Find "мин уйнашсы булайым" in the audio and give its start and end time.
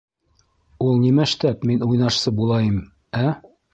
1.73-2.81